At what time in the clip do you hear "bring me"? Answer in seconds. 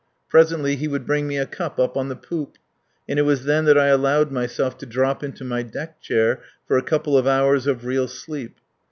1.05-1.37